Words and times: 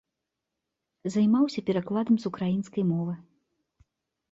Займаўся 1.15 1.59
перакладам 1.69 2.15
з 2.25 2.33
украінскай 2.33 2.83
мовы. 2.91 3.13